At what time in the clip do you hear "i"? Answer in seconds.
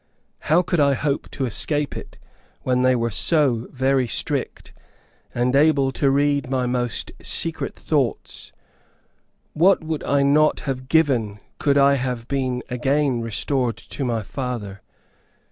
0.79-0.95, 10.03-10.23, 11.77-11.97